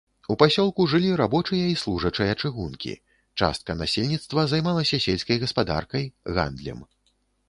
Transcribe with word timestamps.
У 0.33 0.35
пасёлку 0.41 0.85
жылі 0.91 1.09
рабочыя 1.21 1.65
і 1.71 1.73
служачыя 1.81 2.33
чыгункі, 2.41 2.93
частка 3.39 3.75
насельніцтва 3.81 4.47
займалася 4.55 5.01
сельскай 5.05 5.37
гаспадаркай, 5.45 6.09
гандлем. 6.39 6.81